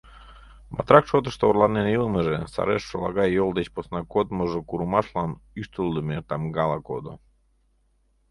[0.75, 7.13] Батрак шотышто орланен илымыже, сареш шолагай йол деч посна кодмыжо курымашлан ӱштылдымӧ тамгала кодо.